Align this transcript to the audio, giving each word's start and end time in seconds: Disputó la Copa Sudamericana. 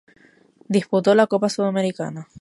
Disputó 0.67 1.13
la 1.13 1.27
Copa 1.27 1.47
Sudamericana. 1.47 2.27